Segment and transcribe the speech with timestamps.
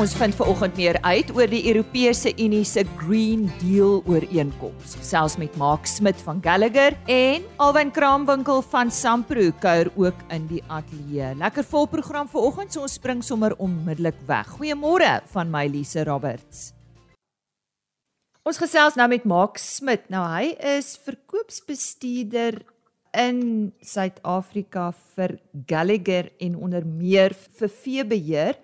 [0.00, 4.94] Ons vind vanoggend meer uit oor die Europese Unie se Green Deal ooreenkoms.
[5.04, 10.62] Selfs met Mark Smit van Gallagher en Alwyn Kraamwinkel van Sampro kuier ook in die
[10.72, 11.34] ateljee.
[11.36, 14.48] Lekker vol program vanoggend, so ons spring sommer onmiddellik weg.
[14.56, 16.70] Goeiemôre van my Lise Roberts.
[18.40, 20.08] Ons gesels nou met Mark Smit.
[20.08, 22.62] Nou hy is verkoopsbestuurder
[23.20, 25.36] in Suid-Afrika vir
[25.68, 28.60] Gallagher en onder meer vir veebeheer.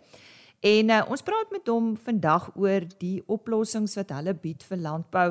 [0.66, 5.26] En uh, ons praat met hom vandag oor die oplossings wat hulle bied vir landbou.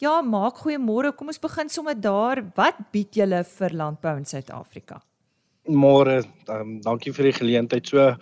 [0.00, 1.12] Ja, maak goeiemôre.
[1.16, 2.40] Kom ons begin sommer daar.
[2.56, 5.00] Wat bied julle vir landbou in Suid-Afrika?
[5.68, 7.90] Môre, um, dankie vir die geleentheid.
[7.90, 8.14] So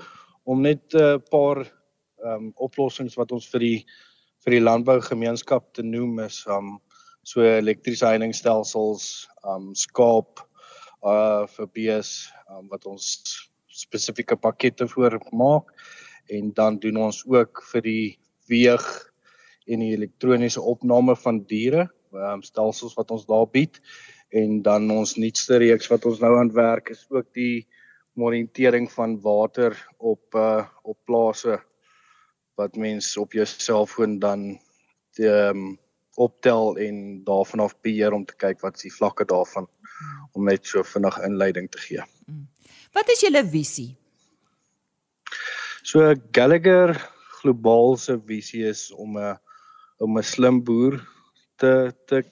[0.46, 1.62] om net 'n uh, paar
[2.24, 3.78] ehm um, oplossings wat ons vir die
[4.44, 6.80] vir die landbougemeenskap te noem is um
[7.26, 10.40] so elektriese heiningstelsels, um skaap
[11.02, 13.20] uh vir bees um, wat ons
[13.68, 15.70] spesifieke pakkette voor maak
[16.28, 18.18] en dan doen ons ook vir die
[18.50, 18.86] weeg
[19.66, 23.80] en die elektroniese opname van diere, um, stelsels wat ons daar bied
[24.34, 27.66] en dan ons nuutste reeks wat ons nou aan werk is ook die
[28.16, 31.58] monitering van water op uh, op plase
[32.56, 34.56] wat mens op jou selfoon dan
[35.18, 35.76] die um,
[36.16, 39.68] optel en daarvan af beheer om te kyk wat is die vlakke daarvan
[40.32, 42.04] om net so vinnig inleiding te gee.
[42.26, 42.48] Mm.
[42.96, 43.90] Wat is julle visie
[45.86, 46.00] So
[46.34, 46.96] Gallagher
[47.38, 49.38] globaal se visie is om 'n
[50.02, 50.98] om 'n slim boer
[51.62, 52.22] te te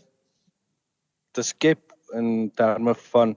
[1.34, 3.36] te skep in terme van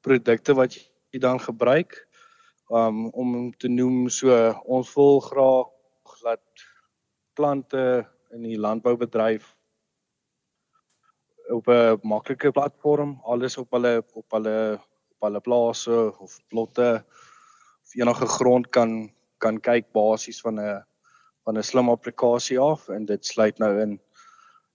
[0.00, 0.72] produkte wat
[1.12, 1.92] jy dan gebruik.
[2.70, 4.32] Um, om te noem so
[4.64, 5.68] ons wil graag
[6.24, 6.44] dat
[7.36, 9.54] plante in die landboubedryf
[11.52, 14.80] op 'n maklike platform alles op hulle op hulle
[15.12, 17.04] op hulle plase of plotte
[17.84, 20.82] of enige grond kan kan kyk basies van 'n
[21.44, 23.98] van 'n slim applikasie af en dit sluit nou in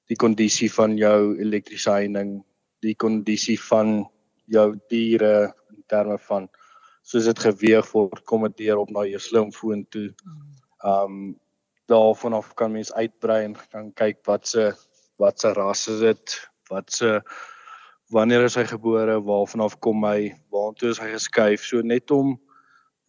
[0.08, 2.44] die kondisie van jou elektriese heining,
[2.84, 4.06] die kondisie van
[4.48, 6.48] jou diere in terme van
[7.08, 10.10] soos dit geweeg word kom dit deur op na jou slimfoon toe.
[10.84, 11.38] Um
[11.88, 14.74] daarvan af kan mens uitbrei en kan kyk wat se
[15.18, 16.34] wat se ras is dit,
[16.70, 17.22] wat se
[18.12, 22.36] wanneer is hy gebore, waarvan af kom hy, waartoe is hy geskuif, so net om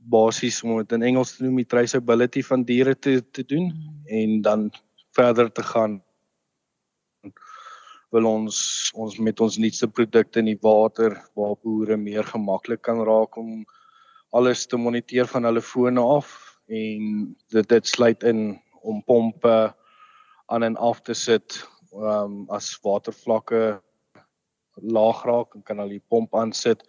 [0.08, 4.04] basies om dit in Engels te noem die traceability van diere te te doen mm.
[4.20, 4.68] en dan
[5.16, 5.98] verder te gaan
[8.14, 8.58] wil ons
[8.96, 13.64] ons met ons nuutste produkte in die water waar boere meer gemaklik kan raak om
[14.36, 16.32] alles te moniteer van hulle fone af
[16.68, 19.56] en dit dit sluit in om pompe
[20.48, 21.60] aan en af te sit
[21.92, 23.80] um, as watervlakke
[24.82, 26.84] laag raak en kan hulle die pomp aan sit.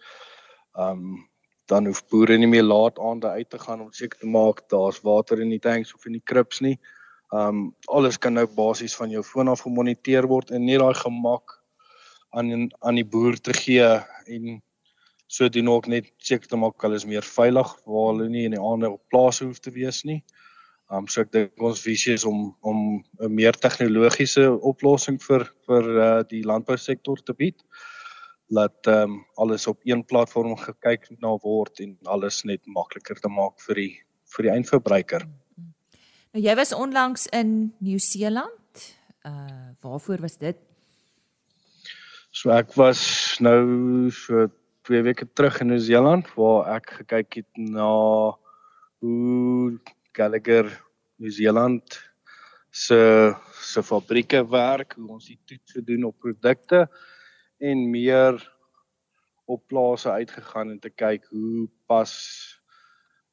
[0.78, 1.26] Um
[1.70, 5.00] dan hoef boere nie meer laat aande uit te gaan om seker te maak daar's
[5.06, 6.76] water in die tanks of in die krips nie.
[7.30, 11.60] Um alles kan nou basies van jou foon af gemoniteer word en net daai gemak
[12.34, 13.86] aan aan die boer te gee
[14.26, 14.58] en
[15.30, 18.56] so doen ook net seker te maak hulle is meer veilig waar hulle nie in
[18.56, 20.24] die aande op plase hoef te wees nie.
[20.90, 22.80] Um so ek dink ons visie is om om
[23.22, 27.62] 'n meer tegnologiese oplossing vir vir uh, die landbousektor te bied
[28.50, 33.28] laat ehm um, alles op een platform gekyk na word en alles net makliker te
[33.30, 33.92] maak vir die
[34.34, 35.26] vir die eindverbruiker.
[36.34, 38.82] Nou jy was onlangs in Nieu-Seeland.
[39.26, 40.58] Uh waarvoor was dit?
[42.30, 43.00] So ek was
[43.40, 44.48] nou so
[44.86, 47.90] 2 weke terug in Nieu-Seeland waar ek gekyk het na
[49.00, 49.78] hoe
[50.12, 50.70] Gallagher
[51.18, 51.98] Nieu-Seeland
[52.70, 56.88] se se fabrieke werk, hoe ons die toetse doen op produkte
[57.60, 58.40] en meer
[59.50, 62.12] op plase uitgegaan en te kyk hoe pas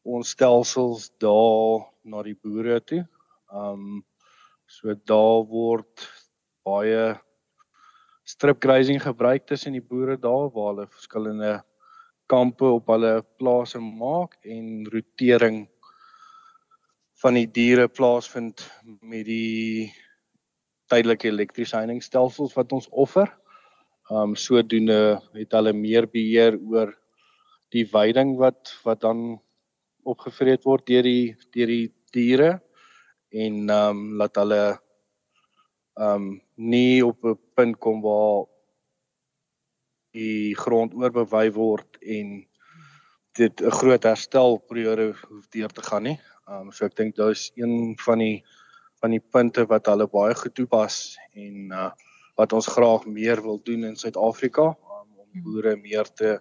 [0.08, 3.04] ons stelsels daar na die boere toe.
[3.52, 4.04] Um
[4.68, 6.04] so daar word
[6.68, 7.16] baie
[8.28, 11.54] strip grazing gebruik tussen die boere daar waar hulle verskillende
[12.28, 15.62] kampe op hulle plase maak en rotering
[17.24, 18.66] van die diere plaasvind
[19.02, 19.88] met die
[20.92, 23.32] tydelike elektriese heiningstelsels wat ons offer.
[24.08, 26.94] Um sodoende het hulle meer beheer oor
[27.76, 29.36] die veiding wat wat dan
[30.08, 32.52] opgevreet word deur die deur die diere
[33.36, 34.62] en um laat hulle
[36.00, 38.48] um nie op 'n punt kom waar
[40.16, 42.48] die grond oorbewei word en
[43.36, 46.20] dit 'n groot herstelperiode hoef deur te gaan nie.
[46.48, 48.44] Um so ek dink daar is een van die
[49.02, 51.92] van die punte wat hulle baie goed toepas en uh
[52.38, 55.44] wat ons graag meer wil doen in Suid-Afrika um, om hmm.
[55.44, 56.38] boere meer te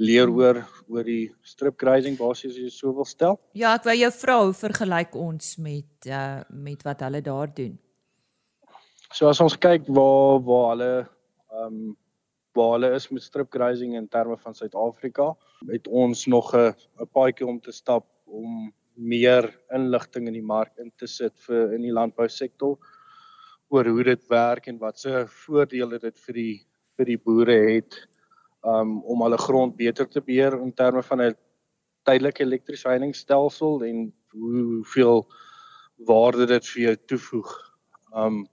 [0.00, 0.60] leer oor
[0.90, 3.38] oor die strip grazing basies as jy so wil stel.
[3.54, 7.76] Ja, ek wou jou vra hoe vergelyk ons met uh met wat hulle daar doen?
[9.14, 11.92] So as ons kyk waar waar hulle ehm um,
[12.54, 15.32] waar hulle is met strip grazing in terme van Suid-Afrika,
[15.70, 20.72] het ons nog 'n 'n paadjie om te stap om meer inligting in die mark
[20.78, 22.78] in te sit vir in die landbousektor
[23.74, 26.58] oor hoe dit werk en wat se voordele dit vir die
[26.94, 27.96] vir die boere het
[28.74, 31.34] um om hulle grond beter te beheer in terme van 'n
[32.06, 35.24] tydelike elektrieseiningsstelsel en hoeveel
[36.06, 37.50] waarde dit vir jou toevoeg.
[38.14, 38.46] Um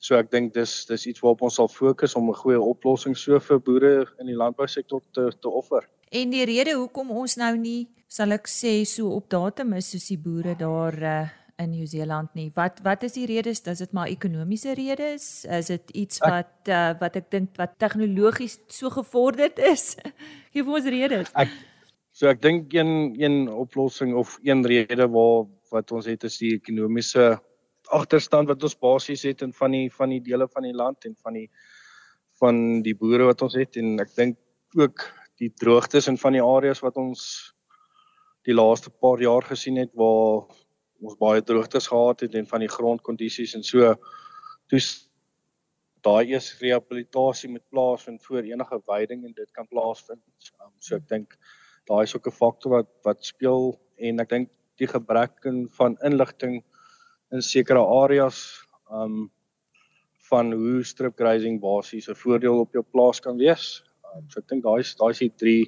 [0.00, 3.38] so ek dink dis dis iets waarop ons sal fokus om 'n goeie oplossing so
[3.40, 5.88] vir boere in die landbousektor te te offer.
[6.10, 10.08] En die rede hoekom ons nou nie sal ek sê so op datum is soos
[10.08, 11.28] die boere daar uh,
[11.58, 12.50] in Nieu-Seeland nie.
[12.54, 13.60] Wat wat is die redes?
[13.66, 15.44] Is dit maar ekonomiese redes?
[15.44, 19.96] Is dit iets wat uh, wat ek dink wat tegnologies so gevorderd is?
[20.54, 21.32] Gee vir ons redes.
[21.34, 21.52] Ek
[22.14, 26.54] so ek dink een een oplossing of een rede waar wat ons het is die
[26.56, 27.34] ekonomiese
[27.94, 31.16] agterstand wat ons basies het in van die van die dele van die land en
[31.22, 31.48] van die
[32.38, 34.38] van die boere wat ons het en ek dink
[34.78, 35.08] ook
[35.42, 37.22] die droogtes in van die areas wat ons
[38.46, 40.46] die laaste paar jaar gesien het waar
[41.02, 43.94] ons baie droogtes gehad het en van die grondkondisies en so
[44.68, 44.80] toe
[46.06, 50.22] daai eers rehabilitasie met plaasvind voor enige veiding en dit kan plaasvind.
[50.62, 51.34] Um, so ek dink
[51.90, 55.42] daai is ook 'n faktor wat wat speel en ek dink die gebrek
[55.78, 56.62] van inligting
[57.32, 59.30] in sekere areas um
[60.28, 63.82] van hoe strip grazing basies 'n voordeel op jou plaas kan wees.
[64.14, 65.64] Um, so ek dink daai is daai is die drie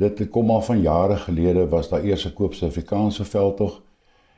[0.00, 3.82] Dit kom maar van jare gelede was daar eers 'n koop Suid-Afrikaanse veldtog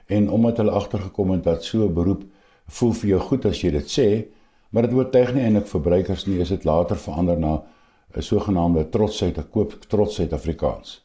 [0.07, 2.23] en omdat hulle agtergekom het dat so 'n beroep
[2.67, 4.25] voel vir jou goed as jy dit sê,
[4.71, 7.63] maar dit oortuig nie eintlik verbruikers nie, is dit later verander na
[8.17, 11.05] 'n sogenaamde trotsheid, 'n koop trots Suid-Afrikaans.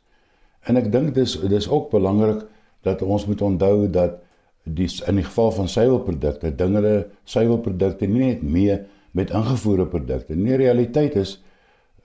[0.60, 2.46] En ek dink dis dis ook belangrik
[2.82, 4.12] dat ons moet onthou dat
[4.64, 8.80] die in die geval van suiwelprodukte, dinge suiwelprodukte nie net mee
[9.12, 10.36] met ingevoerde produkte.
[10.36, 11.44] Nie realiteit is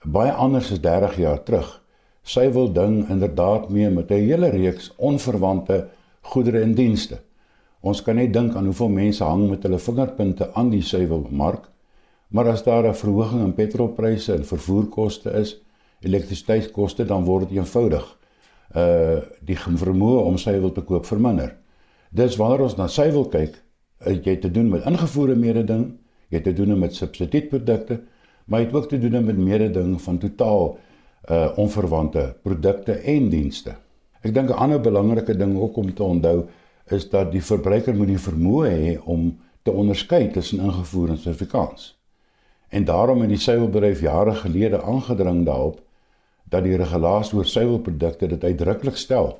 [0.03, 1.82] baie anders as 30 jaar terug
[2.23, 5.87] sy wil ding inderdaad mee met 'n hele reeks onverwante
[6.21, 7.19] goedere en dienste.
[7.81, 11.69] Ons kan net dink aan hoeveel mense hang met hulle vingerpunte aan die suiwelmark.
[12.27, 15.61] Maar as daar 'n verhoging in petrolpryse en vervoerkoste is,
[15.99, 18.17] elektrisiteitskoste, dan word dit eenvoudig
[18.75, 21.55] uh die vermoë om suiwel te koop verminder.
[22.09, 23.63] Dis wanneer ons na suiwel kyk,
[24.23, 25.99] jy te doen met ingevoerde mededing,
[26.29, 27.99] jy te doen met substituutprodukte,
[28.45, 30.77] maar dit het ook te doen met mededinging van totaal
[31.31, 33.75] uh onverwante produkte en dienste.
[34.21, 36.45] Ek dink 'n ander belangrike ding ook om te onthou
[36.91, 41.93] is dat die verbruiker moet die vermoë hê om te onderskei tussen ingevoer en sertifikaats.
[42.69, 45.81] En daarom het die suiwelbedryf jare gelede aangedring daarop
[46.49, 49.37] dat die regulasie oor suiwelprodukte dit uitdruklik stel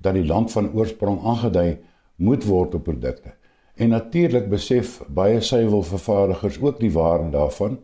[0.00, 1.78] dat die land van oorsprong aangedui
[2.16, 3.32] moet word op produkte.
[3.74, 7.78] En natuurlik besef baie suiwelvervaardigers ook die waarde daarvan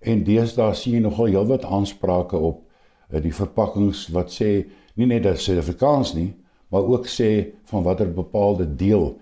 [0.00, 2.63] en deesdae sien jy nogal heelwat aansprake op
[3.10, 6.34] die verpakkings wat sê nie net dat Suid-Afrikaans nie,
[6.70, 9.18] maar ook sê van watter bepaalde deel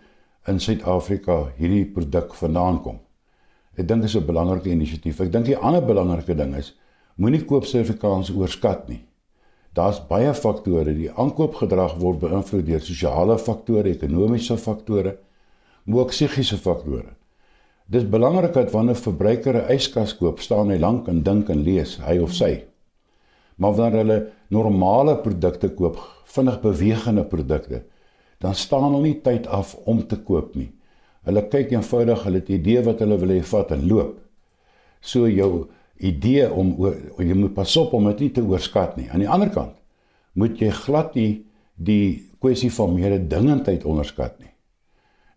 [0.48, 2.98] in Suid-Afrika hierdie produk vandaan kom.
[3.76, 5.20] Ek dink dit is 'n belangrike inisiatief.
[5.20, 6.74] Ek dink die ander belangrike ding is
[7.16, 9.04] moenie koop Suid-Afrikaans oorskat nie.
[9.72, 10.92] Daar's baie faktore.
[10.94, 15.16] Die aankoopgedrag word beïnvloed deur sosiale faktore, ekonomiese faktore,
[15.84, 17.16] maar ook psigiese faktore.
[17.86, 21.62] Dis belangrik dat wanneer 'n verbruiker 'n yskas koop, staan hy lank en dink en
[21.62, 22.71] lees, hy of sy.
[23.56, 24.18] Maar wanneer hulle
[24.48, 27.82] normale produkte koop, vinnig bewegende produkte,
[28.38, 30.70] dan staan hulle nie tyd af om te koop nie.
[31.26, 34.18] Hulle kyk eenvoudig, hulle het 'n idee wat hulle wil hê vat en loop.
[35.00, 36.76] So jou idee om
[37.18, 39.10] jy moet pas op om dit nie te oorskat nie.
[39.10, 39.76] Aan die ander kant
[40.32, 41.44] moet jy glad nie
[41.76, 44.50] die kwessie van mededingendheid onderskat nie.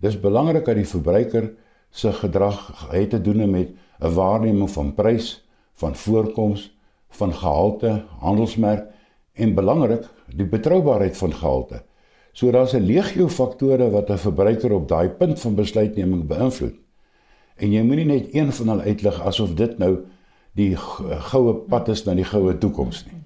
[0.02, 1.52] Dis belangrik dat die verbruiker
[1.92, 3.70] se gedrag het te doen met
[4.02, 6.75] 'n waarneming van prys, van voorkoms,
[7.16, 8.88] van gehalte, handelsmerk
[9.34, 10.06] en belangrik,
[10.36, 11.82] die betroubaarheid van gehalte.
[12.34, 16.76] So daar's 'n legio faktore wat 'n verbruiker op daai punt van besluitneming beïnvloed.
[17.56, 19.98] En jy moenie net een van hulle uitlig asof dit nou
[20.54, 20.76] die
[21.32, 23.24] goue pad is na die goue toekoms nie.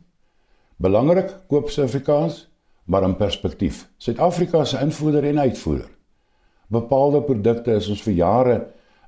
[0.78, 2.48] Belangrik, koop Suid-Afrikaans,
[2.86, 3.90] maar in perspektief.
[3.98, 5.90] Suid-Afrika se invoerder en uitvoerder
[6.70, 8.56] bepaalde produkte is ons vir jare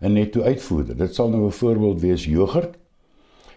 [0.02, 0.98] 'n netto uitvoerder.
[0.98, 2.78] Dit sal nou 'n voorbeeld wees jogurt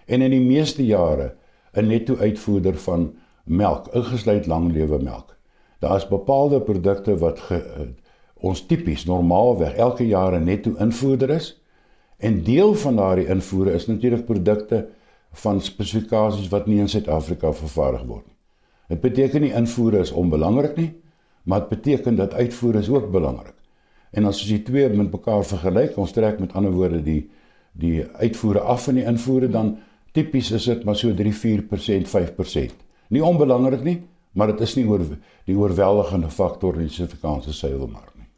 [0.07, 1.35] en in die meeste jare
[1.73, 5.37] 'n netto uitvoerder van melk, ingesluit langlewe melk.
[5.79, 7.61] Daar is bepaalde produkte wat ge,
[8.35, 11.61] ons tipies normaalweg elke jaar 'n netto invoerder is
[12.19, 14.87] en deel van daardie invoere is natuurlik produkte
[15.33, 18.37] van spesifikasies wat nie in Suid-Afrika vervaardig word nie.
[18.89, 20.95] Dit beteken nie invoere is onbelangrik nie,
[21.43, 23.55] maar dit beteken dat uitvoere is ook belangrik.
[24.11, 27.31] En as ons die twee met mekaar vergelyk, ons trek met ander woorde die
[27.75, 29.73] die uitvoere af van die invoere dan
[30.15, 32.83] tipies is dit maar so 3-4%, 5%.
[33.15, 33.99] Nie onbelangrik nie,
[34.33, 35.03] maar dit is nie oor
[35.47, 38.29] die oorweldigende faktor in die Suid-Afrikaanse suiwelmark nie.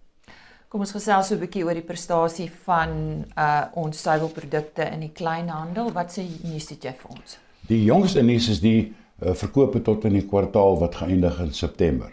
[0.72, 5.12] Kom ons gesels so 'n bietjie oor die prestasie van uh ons suiwelprodukte in die
[5.12, 5.92] kleinhandel.
[5.92, 7.38] Wat sê nuus het jy vir ons?
[7.68, 8.92] Die jongste nuus is die
[9.22, 12.12] uh, verkope tot in die kwartaal wat geëindig in September.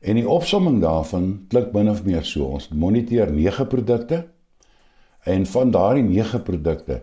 [0.00, 4.26] En die opsomming daarvan klink min of meer so: ons moniteer 9 produkte
[5.24, 7.02] en van daardie 9 produkte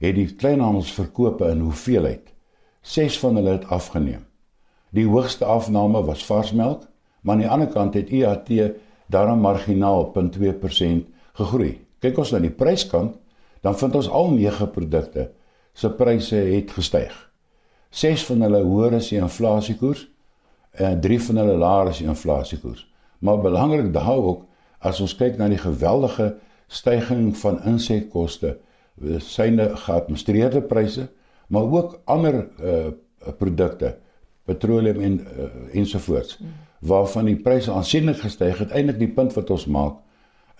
[0.00, 2.30] het die kleinhandelsverkope in hoeveelheid
[2.80, 4.24] 6 van hulle het afgeneem.
[4.90, 6.86] Die hoogste afname was varsmelk,
[7.20, 8.48] maar aan die ander kant het IAT
[9.06, 11.74] daarom marginaal 0.2% gegroei.
[12.00, 13.18] Kyk ons na die pryskant,
[13.60, 15.28] dan vind ons al 9 produkte
[15.76, 17.12] se pryse het gestyg.
[17.90, 20.06] 6 van hulle hoër as die inflasiekoers
[20.80, 22.86] en drie van hulle laer as die inflasiekoers.
[23.20, 24.46] Maar belangrik daai ook
[24.80, 26.34] as ons kyk na die geweldige
[26.70, 28.56] stygings van insetkoste,
[29.18, 31.08] syne geadministreerde pryse,
[31.48, 32.90] maar ook ander uh
[33.38, 33.98] produkte,
[34.48, 36.38] petroleum en uh, ensovoorts,
[36.80, 38.70] waarvan die pryse aansienlik gestyg het.
[38.72, 39.98] Eindelik die punt wat ons maak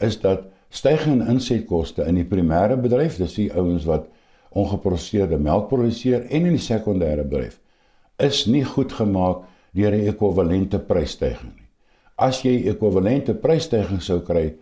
[0.05, 4.11] is dat stygings in insetkoste in die primêre bedryf, dis die ouens wat
[4.51, 7.57] ongeproseerde melk produseer en in die sekondêre bedryf
[8.21, 11.69] is nie goed gemaak deur 'n ekwivalente prysstygings nie.
[12.17, 14.55] As jy ekwivalente prysstygings sou kry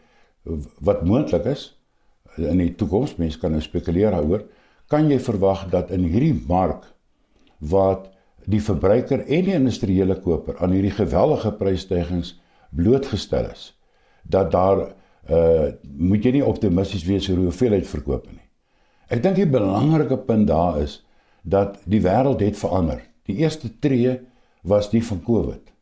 [0.80, 1.77] wat moontlik is
[2.38, 4.44] in die toekoms, mense kan nou spekuleer daaroor,
[4.88, 6.86] kan jy verwag dat in hierdie mark
[7.58, 8.08] wat
[8.48, 12.36] die verbruiker en die industriële koper aan hierdie geweldige prysstygings
[12.76, 13.72] blootgestel is,
[14.22, 14.88] dat daar
[15.28, 15.68] uh
[15.98, 18.44] moet jy nie optimisties wees oor hoeveelheid verkoop nie.
[19.12, 21.02] Ek dink die belangrike punt daar is
[21.42, 23.02] dat die wêreld het verander.
[23.28, 24.18] Die eerste tree
[24.62, 25.72] was die van COVID.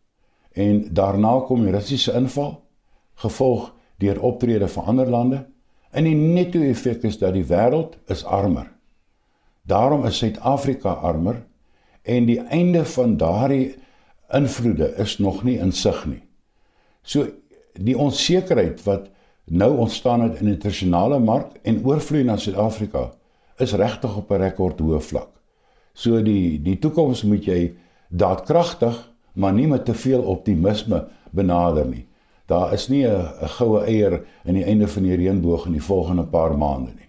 [0.57, 2.57] En daarna kom die Russiese inval,
[3.23, 3.71] gevolg
[4.03, 5.45] deur optrede van ander lande.
[5.97, 8.69] En die netto effek is dat die wêreld is armer.
[9.67, 11.41] Daarom is Suid-Afrika armer
[12.05, 13.75] en die einde van daardie
[14.37, 16.23] invloede is nog nie in sig nie.
[17.03, 17.26] So
[17.73, 19.09] die onsekerheid wat
[19.47, 23.09] nou ontstaan het in die internasionale mark en oorvloei na Suid-Afrika
[23.62, 25.31] is regtig op 'n rekordhoë vlak.
[25.95, 27.75] So die die toekoms moet jy
[28.09, 32.07] daadkragtig, maar nie met te veel optimisme benader nie.
[32.47, 36.25] Daar is nie 'n goue eier aan die einde van die reënboog in die volgende
[36.25, 37.09] paar maande nie.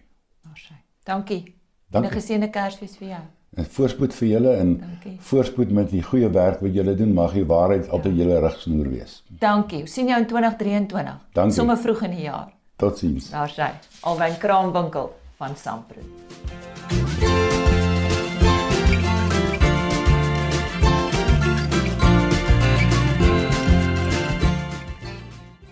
[1.03, 1.55] Dankie.
[1.89, 2.11] Dankie.
[2.11, 3.21] 'n Geseënde Kersfees vir jou.
[3.55, 5.17] En voorspoed vir julle en Dankie.
[5.19, 7.13] voorspoed met die goeie werk wat julle doen.
[7.13, 7.91] Mag die waarheid ja.
[7.91, 9.23] altyd julle rigsnoer wees.
[9.39, 9.85] Dankie.
[9.87, 11.17] Sien jou in 2023.
[11.33, 11.53] Dankie.
[11.53, 12.53] Somme vroeg in die jaar.
[12.75, 13.29] Totsiens.
[13.29, 13.69] Daar sy.
[14.01, 16.01] Alwyn Kraamwinkel van Sampro.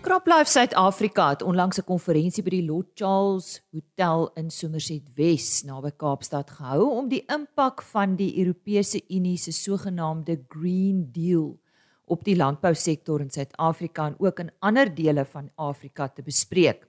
[0.05, 5.89] CropLife Suid-Afrika het onlangs 'n konferensie by die Lord Charles Hotel in Somerset Wes naby
[5.97, 11.57] Kaapstad gehou om die impak van die Europese Unie se sogenaamde Green Deal
[12.05, 16.87] op die landbousektor in Suid-Afrika en ook in ander dele van Afrika te bespreek.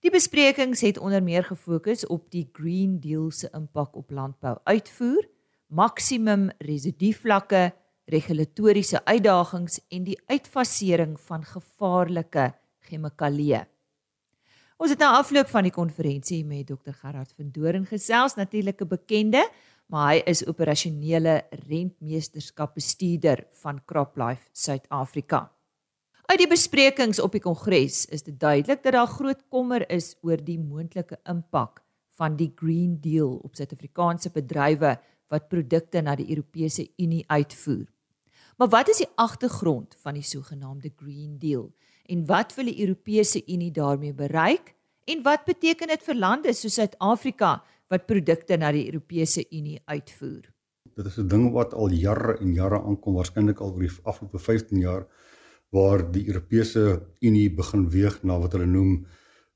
[0.00, 5.28] Die besprekings het onder meer gefokus op die Green Deal se impak op landbou-uitvoer,
[5.66, 7.72] maksimum residuvlakke,
[8.12, 12.50] regulatoriese uitdagings en die uitfasering van gevaarlike
[12.88, 13.64] chemikalieë.
[14.82, 18.88] Ons het na afloop van die konferensie met Dr Gerard van Doorn gesels, natuurlik 'n
[18.88, 19.42] bekende,
[19.86, 25.50] maar hy is operasionele rentmeesterskapbestuurder van CropLife Suid-Afrika.
[26.26, 30.36] Uit die besprekings op die kongres is dit duidelik dat daar groot kommer is oor
[30.36, 31.82] die moontlike impak
[32.16, 37.86] van die Green Deal op Suid-Afrikaanse bedrywe wat produkte na die Europese Unie uitvoer.
[38.56, 41.72] Maar wat is die agtergrond van die sogenaamde Green Deal
[42.06, 46.74] en wat wil die Europese Unie daarmee bereik en wat beteken dit vir lande soos
[46.74, 50.52] Suid-Afrika wat produkte na die Europese Unie uitvoer?
[50.94, 54.38] Dit is 'n ding wat al jare en jare aankom, waarskynlik al oor die afgelope
[54.38, 55.06] 15 jaar
[55.70, 59.06] waar die Europese Unie begin weeg na wat hulle noem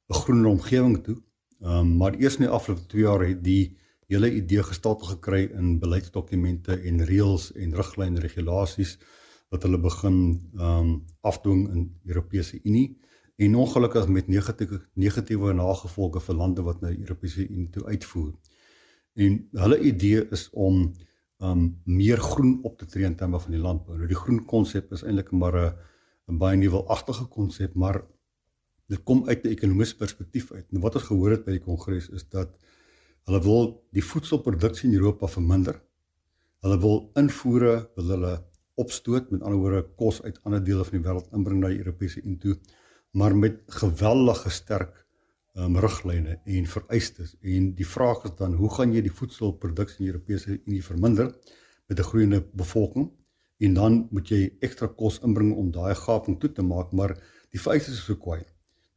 [0.09, 1.23] 'n groener omgewing toe.
[1.61, 3.76] Ehm um, maar eers in die afgelope 2 jaar het die
[4.07, 8.97] hele idee gestalte gekry in beleidsdokumente en reëls en riglyne regulasies
[9.51, 10.19] wat hulle begin
[10.59, 12.99] ehm um, afdwing in Europese Unie
[13.37, 18.33] en ongelukkig met negatiewe negatiewe nagevolge vir lande wat na Europese Unie toe uitvoer.
[19.15, 20.95] En hulle idee is om
[21.39, 23.97] um meer groen op te tree in terme van die landbou.
[23.97, 25.75] Nou die groen konsep is eintlik maar 'n
[26.29, 28.03] 'n baie nuwelagtige konsep, maar
[28.88, 30.66] dit kom uit 'n ekonomiese perspektief uit.
[30.73, 32.57] En wat ons gehoor het by die kongres is dat
[33.27, 35.81] hulle wil die voedselproduksie in Europa verminder.
[36.65, 38.35] Hulle wil invoere, wil hulle
[38.81, 42.23] opstoot, met ander woorde kos uit ander dele van die wêreld inbring na die Europese
[42.23, 42.57] Unie toe,
[43.17, 44.95] maar met geweldige sterk
[45.57, 47.35] um, riglyne en vereistes.
[47.41, 51.33] En die vraag is dan, hoe gaan jy die voedselproduksie in die Europese Unie verminder
[51.89, 53.11] met 'n groeiende bevolking?
[53.59, 57.17] en dan moet jy ekstra kos inbring om daai gaping toe te maak, maar
[57.55, 58.43] die vereistes is so kwaai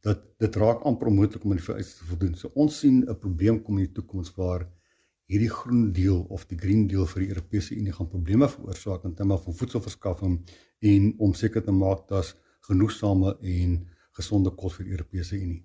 [0.06, 2.34] dat dit raak amper onmoontlik om aan die vereistes te voldoen.
[2.34, 4.68] So ons sien 'n probleem kom in die toekoms waar
[5.26, 9.14] hierdie groen deel of die green deel vir die Europese Unie gaan probleme veroorsaak in
[9.14, 10.40] terme van voedselverskaffing
[10.80, 15.64] en om seker te maak dat genoegsame en gesonde kos vir die Europese Unie.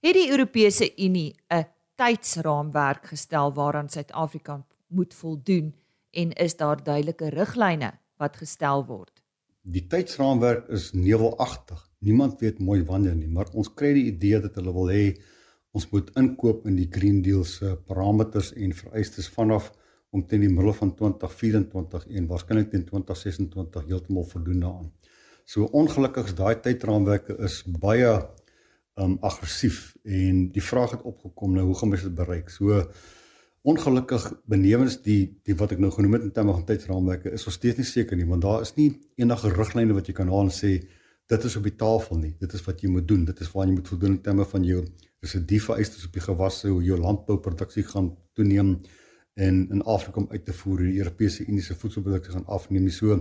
[0.00, 5.74] Het die Europese Unie 'n tydsraamwerk gestel waaraan Suid-Afrika moet voldoen?
[6.10, 9.22] en is daar duidelike riglyne wat gestel word?
[9.62, 11.87] Die tydsraamwerk is nevelagtig.
[12.04, 15.04] Niemand weet mooi wanneer nie, maar ons kry die idee dat hulle wil hê
[15.76, 19.72] ons moet inkoop in die Green Deal se parameters en vereistes vanaf
[20.14, 24.90] om teen die middel van 2024 en waarskynlik teen 2026 heeltemal voldoen daaraan.
[25.48, 28.10] So ongelukkig is daai tydraamwerke is baie
[28.98, 32.50] um aggressief en die vraag het opgekom nou hoe gaan ons dit bereik?
[32.50, 32.82] So
[33.68, 37.58] ongelukkig benewens die die wat ek nou genoem het in terme van tydsraamwerke is ons
[37.60, 40.54] steeds nie seker nie want daar is nie enige riglyne wat jy kan haal en
[40.54, 40.78] sê
[41.28, 42.32] dit is op die tafel nie.
[42.40, 43.26] Dit is wat jy moet doen.
[43.28, 44.80] Dit is waar jy moet voldoen in terme van jou
[45.24, 48.78] residuvereistes op die gewasse hoe jou landbouproduksie gaan toeneem
[49.38, 52.88] en in Afrika om uit te voer die Europese Unie se voedselprodukte gaan afneem.
[52.90, 53.20] So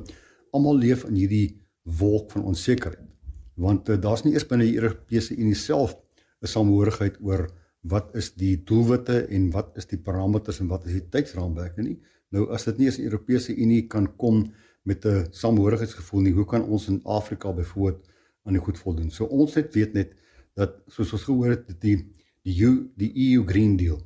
[0.56, 1.48] almal leef in hierdie
[2.00, 3.04] wolk van onsekerheid.
[3.58, 5.98] Want uh, daar's nie eers binne die Europese Unie self
[6.42, 7.48] 'n samehorigheid oor
[7.82, 11.98] wat is die doelwitte en wat is die parameters en wat is die tydsraamwerke nie.
[12.32, 14.52] Nou as dit nie as die Europese Unie kan kom
[14.88, 18.08] met 'n samehorigheidsgevoel nie, hoe kan ons in Afrika byvoorbeeld
[18.44, 19.12] aan die goed voldoen?
[19.12, 20.14] So ons het weet net
[20.54, 21.98] dat soos ons gehoor het die
[22.44, 24.00] die EU die EU Green Deal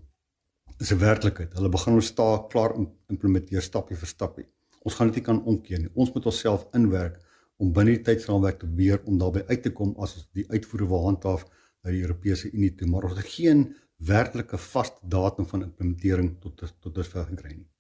[0.78, 1.54] is 'n werklikheid.
[1.54, 2.74] Hulle begin ons sta klaar
[3.08, 4.46] implementeer stapie vir stapie.
[4.82, 5.91] Ons gaan dit nie kan omkeer nie.
[5.94, 7.20] Ons moet onsself inwerk
[7.58, 10.88] om binne die tydsraamwerk te beheer om daarbey uit te kom as ons die uitvoere
[10.88, 11.46] wil handhaaf
[11.84, 16.74] na die Europese Unie toe, maar ons het geen werklike vaste datum van implementering tot
[16.82, 17.70] tot dusver gekry nie.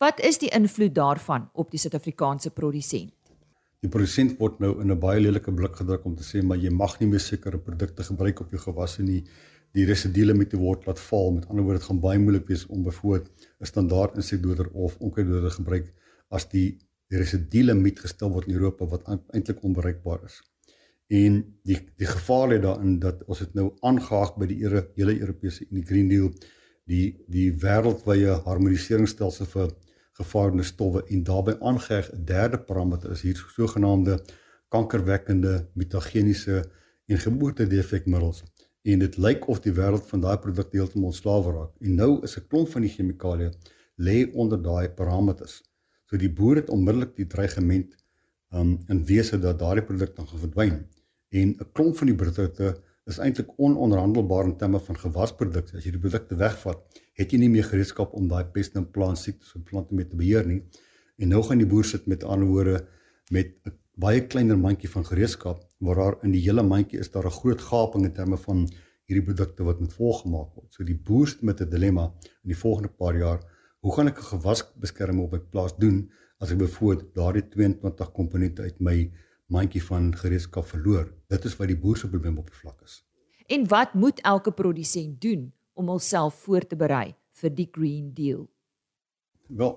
[0.00, 3.10] Wat is die invloed daarvan op die Suid-Afrikaanse produsent?
[3.84, 6.70] Die produsent word nou in 'n baie lelike blik gedruk om te sê maar jy
[6.70, 9.24] mag nie meer sekere produkte gebruik op jou gewasse nie.
[9.74, 11.32] Die residuele moet word laat val.
[11.32, 13.28] Met ander woorde, dit gaan baie moeilik wees om byvoorbeeld
[13.60, 15.92] 'n standaard insekdoder of onkruiddoder gebruik
[16.30, 19.02] as die residuele moet gestel word in Europa wat
[19.34, 20.40] eintlik onbereikbaar is.
[21.08, 25.20] En die die gevaar lê daarin dat ons dit nou aangehaak by die Euro, hele
[25.20, 26.30] Europese Unie Green Deal
[26.86, 29.70] die die wêreldwye harmoniseringsstelsel vir
[30.20, 34.20] gevaarlike stowwe en daarbey aangeheg 'n derde parameter is hier sogenaamde
[34.68, 36.64] kankerwekkende mutageniese
[37.06, 38.44] en geboortedefekmiddels
[38.82, 41.72] en dit lyk of die wêreld van daai produkte heeltemal slaaf raak.
[41.80, 43.50] En nou is 'n klomp van die chemikalieë
[43.96, 45.62] lê onder daai parameters.
[46.08, 47.96] So die boer het onmiddellik die dreigement
[48.54, 50.86] um, in wese dat daardie produkte gaan verdwyn.
[51.28, 52.76] En 'n klomp van die produkte
[53.10, 55.76] is eintlik ononderhandelbaar in terme van gewasprodukte.
[55.76, 56.82] As jy die produkte wegvat,
[57.18, 60.16] het jy nie meer gereedskap om daai peste en plant siektes op plante mee te
[60.16, 60.62] beheer nie.
[61.20, 62.86] En nou gaan die boer sit met woorde
[63.30, 67.26] met 'n baie kleiner mandjie van gereedskap waar daar in die hele mandjie is daar
[67.26, 68.68] 'n groot gaping in terme van
[69.06, 70.72] hierdie produkte wat moet volgemaak word.
[70.74, 72.12] So die boer sit met 'n dilemma
[72.44, 73.40] in die volgende paar jaar,
[73.80, 78.62] hoe gaan ek 'n gewasbeskerming op my plaas doen as ek byvoorbeeld daardie 22 komponente
[78.62, 79.10] uit my
[79.50, 81.10] mandjie van gereedskap verloor.
[81.30, 83.00] Dit is wat die boer se probleem op die vlak is.
[83.50, 88.44] En wat moet elke produsent doen om homself voor te berei vir die Green Deal?
[89.48, 89.72] Wel,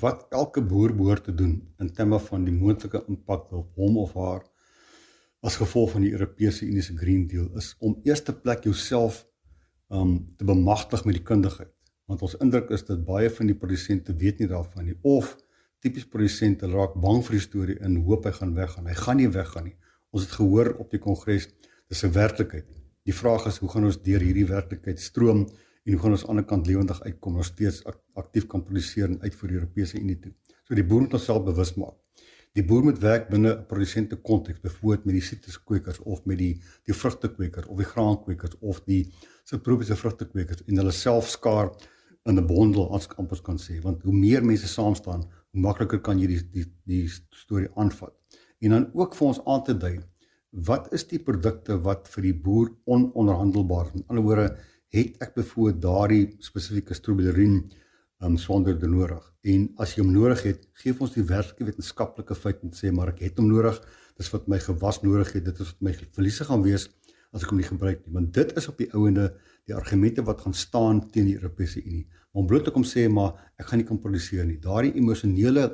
[0.00, 4.14] wat elke boer behoort te doen in terme van die moontlike impak op hom of
[4.14, 4.46] haar
[5.40, 9.24] as gevolg van die Europese Unie se Green Deal is om eerste plek jouself
[9.90, 11.72] um te bemagtig met die kundigheid.
[12.06, 15.36] Want ons indruk is dat baie van die produsente weet nie daarvan nie of
[15.80, 18.86] tipies produsente raak bang vir die storie en hoop hy gaan weggaan.
[18.86, 19.76] Hy gaan nie weggaan nie.
[20.12, 21.48] Ons het gehoor op die kongres
[21.88, 22.68] dis 'n werklikheid.
[23.04, 25.46] Die vraag is hoe gaan ons deur hierdie werklikheid stroom
[25.84, 27.82] en hoe gaan ons aan die ander kant lewendig uitkom om steeds
[28.14, 30.32] aktief kan produseer en uit vir die Europese Unie toe.
[30.68, 31.96] So die boer moet homself bewus maak.
[32.58, 36.60] Die boer moet werk binne 'n produsente konteks, byvoorbeeld met die sitruskwekers of met die
[36.84, 39.12] die vrugtekwekers of die graankwekers of die
[39.44, 41.70] subtropiese vrugtekwekers en hulle self skaar
[42.24, 46.18] in 'n bondel as kampus kan sê, want hoe meer mense saam staan, makliker kan
[46.18, 48.14] jy die die die storie aanvat.
[48.60, 49.98] En dan ook vir ons aan te dui,
[50.66, 54.00] wat is die produkte wat vir die boer ononderhandelbaar is?
[54.00, 54.48] In ander woorde,
[54.90, 57.62] het ek byvoorbeeld daardie spesifieke strobilurin
[58.20, 59.22] um sonder de nodig.
[59.48, 63.14] En as jy hom nodig het, gee ons die werklike wetenskaplike feit en sê maar
[63.14, 63.78] ek het hom nodig.
[64.20, 65.46] Dis wat my gewas nodig het.
[65.46, 66.90] Dit is wat my verliese gaan wees
[67.32, 68.12] as ek hom nie gebruik nie.
[68.18, 69.30] Want dit is op die ouende
[69.70, 73.32] die argumente wat gaan staan teen die Europese Unie om bloot te kom sê maar
[73.58, 74.58] ek gaan nie kan produseer nie.
[74.62, 75.70] Daardie emosionele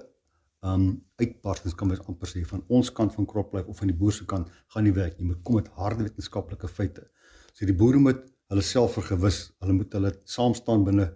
[0.67, 0.87] um
[1.21, 4.25] uitbarstings kan mens amper sê van ons kant van CropLife of van die boer se
[4.29, 5.19] kant gaan nie werk.
[5.19, 7.07] Jy moet kom met harde wetenskaplike feite.
[7.53, 11.11] So die boere moet hulle self vergewis, hulle moet hulle saam staan binne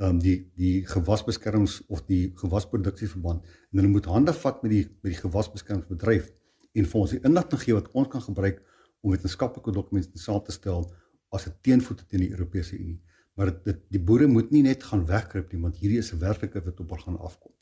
[0.00, 5.12] um die die gewasbeskermings of die gewasproduksieverband en hulle moet hande vat met die met
[5.12, 6.30] die gewasbeskermingsbedryf
[6.72, 8.62] en vir ons die inligting gee wat ons kan gebruik
[9.02, 10.88] om wetenskaplike dokumente saam te stel
[11.36, 13.00] as 'n teenvoet teen die Europese Unie
[13.34, 16.64] maar dit die boere moet nie net gaan wegkruip nie want hierdie is 'n werklike
[16.64, 17.52] wat op hulle gaan afkom.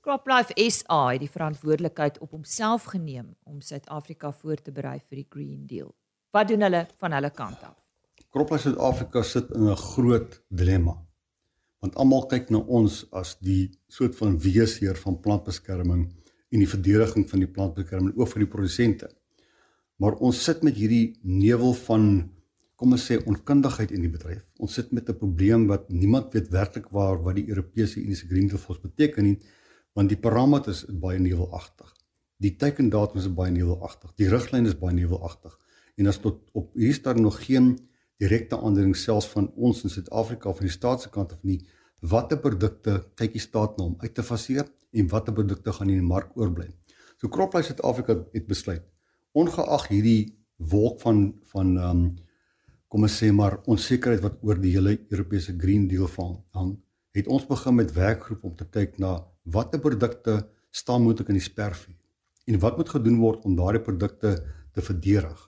[0.00, 5.26] CropLife SA het die verantwoordelikheid op homself geneem om Suid-Afrika voor te berei vir die
[5.28, 5.94] Green Deal.
[6.32, 7.76] Wat doen hulle van hulle kant af?
[8.30, 10.96] CropLife Suid-Afrika sit in 'n groot dilemma.
[11.80, 16.02] Want almal kyk na ons as die soort van weesheer van plantbeskerming
[16.50, 19.10] en die verdediging van die plantbeskerming ook vir die produsente.
[19.96, 22.30] Maar ons sit met hierdie nevel van
[22.80, 24.40] kom ons sê onkundigheid in die bedryf.
[24.56, 28.26] Ons sit met 'n probleem wat niemand weet werklik waar wat die Europese Unie se
[28.26, 29.38] Green Deal vir ons beteken nie,
[29.94, 31.92] want die parameters is baie nevelagtig.
[32.40, 34.14] Die teikendatum is baie nevelagtig.
[34.16, 35.58] Die riglyn is baie nevelagtig.
[35.96, 37.78] En as tot op hier staan nog geen
[38.16, 41.60] direkte aandring selfs van ons in Suid-Afrika van die staat se kant af nie
[42.00, 46.00] watter produkte kyk die staat na om uit te faseer en watter produkte gaan in
[46.00, 46.70] die mark oorbly.
[47.20, 48.84] So Croplife Suid-Afrika het besluit
[49.32, 52.10] ongeag hierdie wolk van van ehm um,
[52.90, 56.10] kom ons sê maar onsekerheid wat oor die hele Europese Green Deal
[56.52, 56.72] hang,
[57.14, 61.44] het ons begin met werkgroep om te kyk na watter produkte staan moontlik in die
[61.44, 61.96] spervuur
[62.50, 64.32] en wat moet gedoen word om daardie produkte
[64.74, 65.38] te verdedig.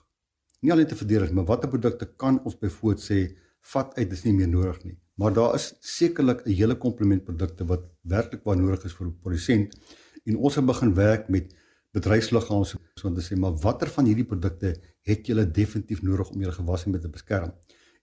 [0.63, 3.19] Nie alleen te verdedig, maar watter produkte kan ons byvoorbeeld sê
[3.73, 4.95] vat uit dis nie meer nodig nie.
[5.19, 9.19] Maar daar is sekerlik 'n hele komplement produkte wat werklik waar nodig is vir 'n
[9.19, 9.75] produsent
[10.25, 11.53] en ons het begin werk met
[11.93, 14.73] bedryfsliggame so om te sê maar watter van hierdie produkte
[15.09, 17.53] het julle definitief nodig om julle gewasse mee te beskerm.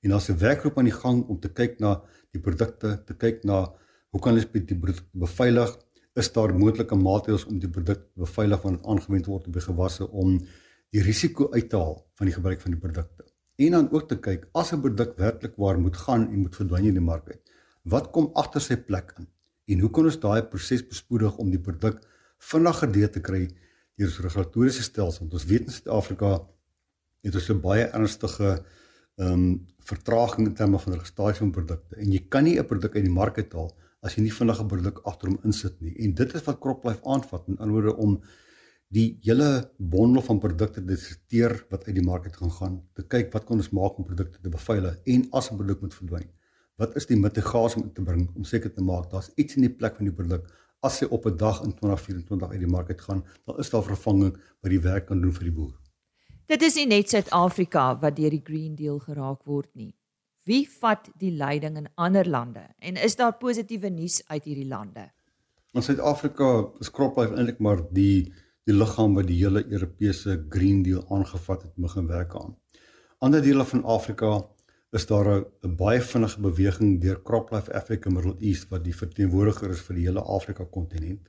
[0.03, 2.01] En daar's 'n werkgroep aan die gang om te kyk na
[2.33, 3.75] die produkte, te kyk na
[4.11, 5.77] hoe kan ons die produkte beveilig?
[6.15, 10.09] Is daar moontlike maatreëls om die produk beveilig wanneer dit aangewend word op die gewasse
[10.11, 10.39] om
[10.91, 13.25] die risiko uit te haal van die gebruik van die produkte?
[13.59, 16.87] En dan ook te kyk as 'n produk werklik waar moet gaan en moet verdwyn
[16.87, 17.43] in die mark uit.
[17.85, 19.27] Wat kom agter sy plek in?
[19.67, 22.01] En hoe kan ons daai proses bespoedig om die produk
[22.39, 23.49] vinniger deur te kry
[24.01, 25.27] deur ons regulatoriese stelsel.
[25.27, 26.33] Want ons weet in Suid-Afrika
[27.27, 28.65] het ons 'n baie ernstige
[29.21, 32.95] ehm um, vertraging in terme van registrasie van produkte en jy kan nie 'n produk
[32.95, 33.71] uit die mark uithaal
[34.03, 35.95] as jy nie vinnige produk agter hom insit nie.
[36.05, 38.23] En dit is wat CropLife aanvat in anderwoorde om
[38.89, 43.03] die hele bondel van produkte te detekteer wat uit die mark uit gaan gaan te
[43.03, 46.29] kyk wat kan ons maak om produkte te beveilig en as 'n produk moet verdwyn.
[46.77, 49.77] Wat is die mitigasie om te bring om seker te maak daar's iets in die
[49.77, 50.49] plek van die produk
[50.81, 53.83] as hy op 'n dag in 2024 uit die mark uit gaan, dan is daar
[53.83, 55.81] vervanging wat die werk kan doen vir die boer.
[56.47, 59.95] Dit is nie net Suid-Afrika wat deur die Green Deal geraak word nie.
[60.45, 65.11] Wie vat die leiding in ander lande en is daar positiewe nuus uit hierdie lande?
[65.73, 68.33] In Suid-Afrika is CropLife eintlik maar die
[68.69, 72.57] die liggaam wat die hele Europese Green Deal aangevat het begin werk aan.
[73.19, 74.41] Ander dele van Afrika
[74.91, 79.81] is daar 'n baie vinnige beweging deur CropLife Africa Middle East wat die verteenwoordiger is
[79.81, 81.29] vir die hele Afrika kontinent.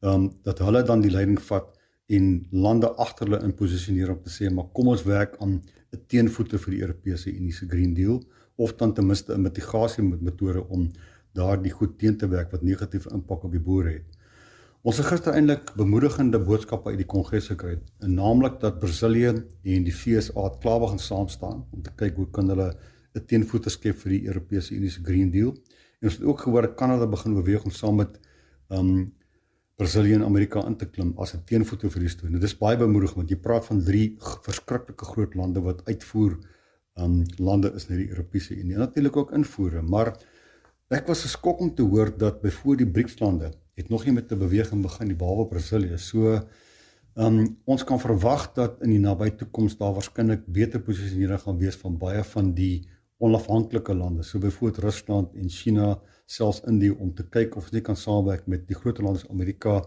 [0.00, 4.22] Ehm um, dat hulle dan die leiding vat en lande agter hulle in posisioneer om
[4.22, 7.94] te sê maar kom ons werk aan 'n teenvoete vir die Europese Unie se Green
[7.94, 8.22] Deal
[8.56, 10.90] of dan ten minste 'n mitigasie metode om
[11.32, 14.20] daardie goed teen te werk wat negatiewe impak op die boere het.
[14.82, 19.32] Ons het gister eintlik bemoedigende boodskappe uit die Kongres gekry, naamlik dat Brasilië
[19.74, 22.70] en die FSA klaar begin saam staan om te kyk hoe kan hulle
[23.14, 25.54] 'n teenvoeter skep vir die Europese Unie se Green Deal.
[26.00, 28.20] En ons het ook gehoor dat Kanada begin beweeg om saam met
[28.68, 29.12] um
[29.80, 32.30] Brasilië en Amerika in te klim as 'n teenvoeter vir die stoel.
[32.30, 36.38] Dit is baie bemoedigend want jy praat van drie verskriklike groot lande wat uitvoer
[36.94, 38.76] um lande is na die Europese Unie.
[38.76, 40.16] Natuurlik ook invoere, maar
[40.88, 44.38] ek was geskok om te hoor dat byvoorbeeld die BRICS-lande het nog nie met 'n
[44.38, 45.98] beweging begin nie behalwe Brasilië.
[45.98, 51.40] So ehm um, ons kan verwag dat in die nabye toekoms daar waarskynlik beter posisionering
[51.40, 52.86] gaan wees van baie van die
[53.20, 57.96] onafhanklike lande, so byvoorbeeld Rusland en China, selfs Indië om te kyk of hulle kan
[57.96, 59.80] saamwerk met die groot lande soos Amerika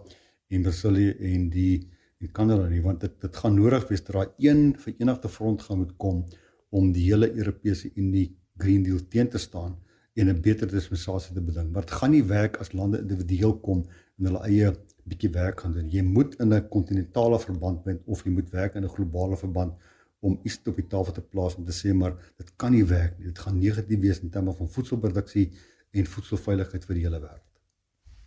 [0.53, 1.89] en Brasilië en die
[2.23, 5.81] en Kanada nie, want dit dit gaan nodig wees dat daar een verenigde front gaan
[5.81, 6.23] moet kom
[6.69, 9.75] om die hele Europese Unie Green Deal teen te staan
[10.13, 11.71] en 'n beter dispensasie te beding.
[11.71, 13.85] Maar dit gaan nie werk as lande individueel kom
[14.17, 15.89] en hulle eie bietjie werk gaan doen.
[15.89, 19.73] Jy moet in 'n kontinentale verband wees of jy moet werk in 'n globale verband
[20.23, 23.17] om iets op die tafel te plaas om te sê maar dit kan nie werk
[23.19, 23.31] nie.
[23.31, 25.49] Dit gaan negatief wees in terme van voedselproduksie
[25.91, 27.49] en voedselveiligheid vir die hele wêreld.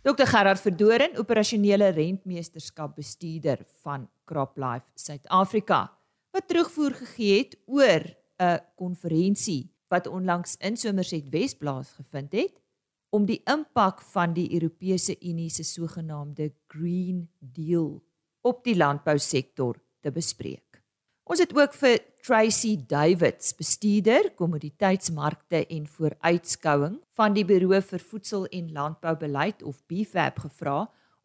[0.07, 5.81] Dr Gerard Verdoren, operasionele rentmeesterskap bestuurder van CropLife Suid-Afrika,
[6.31, 8.05] wat terugvoer gegee het oor
[8.39, 12.61] 'n konferensie wat onlangs in Somerset Wes plaasgevind het
[13.09, 18.03] om die impak van die Europese Unie se sogenaamde Green Deal
[18.41, 20.66] op die landbousektor te bespreek.
[21.27, 28.45] Ons het ook vir Tracy Davids, bestuurder kommoditeitsmarkte en vooruitskouing van die Buro vir Voedsel
[28.55, 30.77] en Landboubeleid of BFAP gevra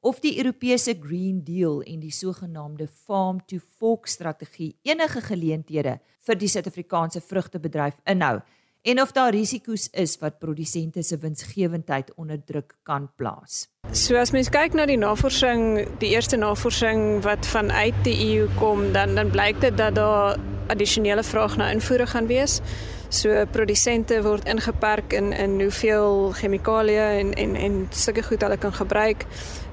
[0.03, 6.41] of die Europese Green Deal en die sogenaamde Farm to Fork strategie enige geleenthede vir
[6.41, 8.41] die Suid-Afrikaanse vrugtebedryf inhou
[8.83, 13.69] en of daar risiko's is wat produsente se winsgewendheid onder druk kan plaas.
[13.93, 18.93] So as mens kyk na die navorsing, die eerste navorsing wat vanuit die EU kom,
[18.93, 22.61] dan dan blyk dit dat daar addisionele vraag na invoere gaan wees.
[23.09, 28.73] So produsente word ingeperk in in hoeveel chemikalieë en en en sulke goed hulle kan
[28.73, 29.27] gebruik.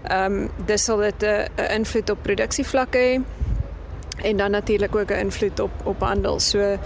[0.03, 3.21] Ehm um, dis sal dit 'n invloed op produksievlakke hê
[4.21, 6.39] en dan natuurlik ook 'n invloed op op handel.
[6.39, 6.77] So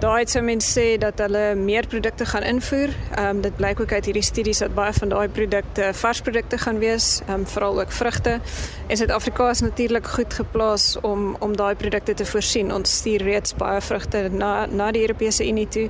[0.00, 2.88] daai het sou mense sê dat hulle meer produkte gaan invoer.
[3.14, 6.58] Ehm um, dit blyk ook uit hierdie studies dat baie van daai produkte vars produkte
[6.58, 8.40] gaan wees, ehm um, veral ook vrugte.
[8.86, 12.74] En Suid-Afrika is natuurlik goed geplaas om om daai produkte te voorsien.
[12.74, 15.88] Ons stuur reeds baie vrugte na na die Europese Unie toe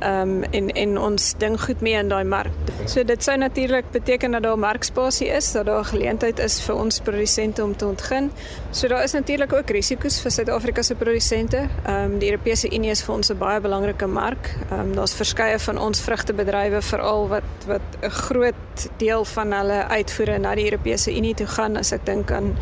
[0.00, 2.52] um, en en ons ding goed mee in daai mark.
[2.86, 7.00] So dit sou natuurlik beteken dat daar markspasie is, dat daar geleentheid is vir ons
[7.00, 8.30] produsente om te ontgin.
[8.70, 11.56] So daar is natuurlik ook risiko's vir Suid-Afrika se produsente.
[11.56, 14.54] Ehm um, die Europese Unie is vir ons 'n baie belangrike mark.
[14.70, 18.54] Ehm um, daar's verskeie van ons vrugtebedrywe veral wat wat 'n groot
[18.96, 22.56] deel van hulle uitvoere na die Europese Unie toe gaan as ek dink aan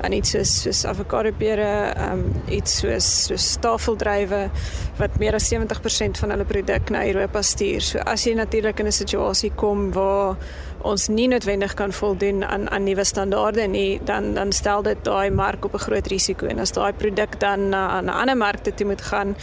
[0.00, 4.50] aan iets soos soos avokado pere, ehm um, iets soos soos tafeldrywe
[4.96, 7.80] wat meer as 70% van hulle produkte produk na Europa stuur.
[7.80, 10.36] So as jy natuurlik in 'n situasie kom waar
[10.82, 15.30] ons nie noodwendig kan voldoen aan aan nuwe standaarde nie, dan dan stel dit daai
[15.30, 18.86] mark op 'n groot risiko en as daai produk dan na 'n ander markte toe
[18.86, 19.36] moet gaan,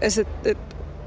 [0.00, 0.56] is dit dit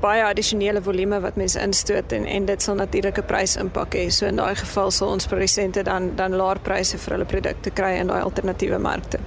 [0.01, 4.09] baie addisionele volume wat mense instoot en en dit sal natuurlik 'n prysimpak hê.
[4.09, 7.97] So in daai geval sal ons produsente dan dan laer pryse vir hulle produkte kry
[7.99, 9.19] in daai alternatiewe markte.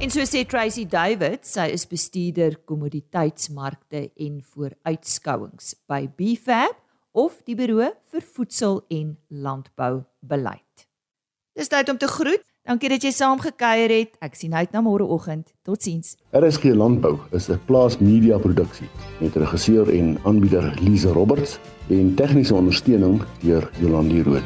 [0.00, 6.78] En so sê Tracy David, sy is bestuurder kommoditeitsmarkte en vooruitskouings by BFAB
[7.20, 10.86] of die Buro vir Voedsel en Landbou Beleid.
[11.52, 12.40] Dis tyd om te groet.
[12.64, 14.16] Dankie dat jy saamgekuier het.
[14.24, 15.52] Ek sien uit na môreoggend.
[15.68, 16.16] Totsiens.
[16.32, 18.88] RSG Landbou is 'n plaas media produksie
[19.20, 21.58] met regisseur en aanbieder Lize Roberts
[21.90, 24.42] en tegniese ondersteuning deur Jolande Rooi.